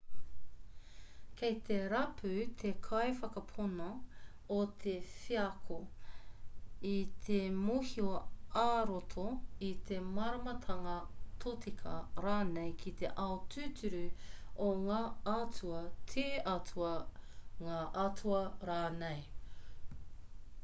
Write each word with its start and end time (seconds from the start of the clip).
kei 1.39 1.55
te 1.65 1.75
rapu 1.89 2.29
te 2.61 2.69
kaiwhakapono 2.85 3.89
i 4.55 4.61
te 4.85 4.93
wheako 5.17 5.77
i 6.93 6.95
te 7.27 7.37
mōhio 7.59 8.15
ā-roto 8.63 9.27
i 9.69 9.71
te 9.91 9.99
māramatanga 10.15 10.97
tōtika 11.45 11.99
rānei 12.27 12.73
ki 12.81 12.95
te 13.03 13.13
ao 13.27 13.37
tūturu 13.57 14.03
o 14.71 14.73
ngā 14.87 15.01
atua/te 15.37 16.27
atua 16.57 16.91
ngā 17.69 17.87
atua 18.09 18.43
rānei 18.75 19.23